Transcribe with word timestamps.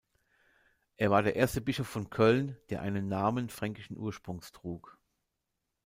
Er 0.97 1.11
war 1.11 1.21
der 1.21 1.35
erste 1.35 1.61
Bischof 1.61 1.87
von 1.87 2.09
Köln, 2.09 2.57
der 2.71 2.81
einen 2.81 3.07
Namen 3.07 3.49
fränkischen 3.49 3.97
Ursprungs 3.99 4.51
trug. 4.51 4.97